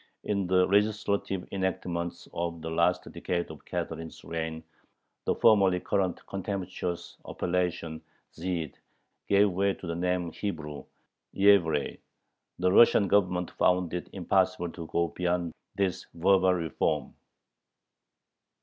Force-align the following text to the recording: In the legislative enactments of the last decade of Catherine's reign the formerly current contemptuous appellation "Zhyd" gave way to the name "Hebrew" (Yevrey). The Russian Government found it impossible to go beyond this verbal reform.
In 0.23 0.47
the 0.47 0.65
legislative 0.65 1.47
enactments 1.51 2.27
of 2.33 2.63
the 2.63 2.71
last 2.71 3.03
decade 3.11 3.51
of 3.51 3.65
Catherine's 3.65 4.23
reign 4.23 4.63
the 5.25 5.35
formerly 5.35 5.79
current 5.79 6.25
contemptuous 6.25 7.17
appellation 7.29 8.01
"Zhyd" 8.35 8.73
gave 9.29 9.51
way 9.51 9.75
to 9.75 9.85
the 9.85 9.93
name 9.93 10.31
"Hebrew" 10.31 10.85
(Yevrey). 11.35 11.99
The 12.57 12.71
Russian 12.71 13.07
Government 13.07 13.51
found 13.51 13.93
it 13.93 14.09
impossible 14.11 14.71
to 14.71 14.87
go 14.87 15.09
beyond 15.09 15.53
this 15.75 16.07
verbal 16.15 16.55
reform. 16.55 17.13